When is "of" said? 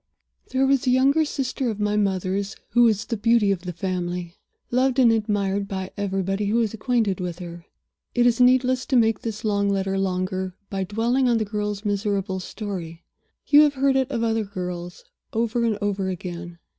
1.69-1.79, 3.51-3.61, 14.09-14.23